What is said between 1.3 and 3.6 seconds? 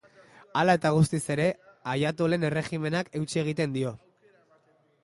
ere, aiatolen erregimenak eutsi